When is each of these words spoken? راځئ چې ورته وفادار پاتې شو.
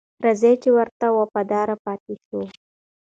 راځئ 0.23 0.53
چې 0.61 0.69
ورته 0.77 1.07
وفادار 1.17 1.69
پاتې 1.83 2.13
شو. 2.25 2.41